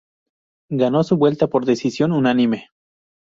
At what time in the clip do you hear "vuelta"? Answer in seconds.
1.15-1.45